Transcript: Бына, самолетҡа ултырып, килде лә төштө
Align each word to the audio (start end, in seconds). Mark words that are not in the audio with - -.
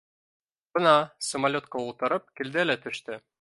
Бына, 0.77 0.93
самолетҡа 1.27 1.83
ултырып, 1.85 2.27
килде 2.41 2.65
лә 2.71 2.79
төштө 2.89 3.21